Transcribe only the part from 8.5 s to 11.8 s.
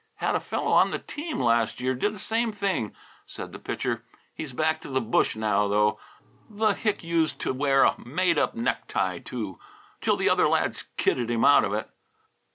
neck tie, too, till the other lads kidded him out of